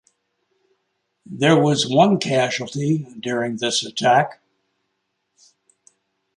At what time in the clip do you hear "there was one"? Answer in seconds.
1.27-2.17